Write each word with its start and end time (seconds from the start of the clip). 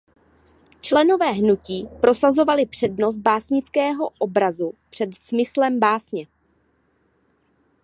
Členové 0.81 1.31
hnutí 1.31 1.89
prosazovali 2.01 2.65
přednost 2.65 3.15
básnického 3.15 4.09
obrazu 4.19 4.73
před 4.89 5.15
smyslem 5.15 5.79
básně. 5.79 6.27